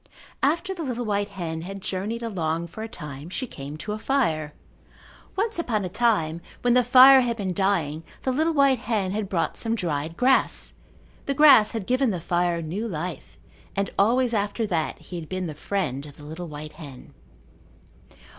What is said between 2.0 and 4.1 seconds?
along for a time she came to a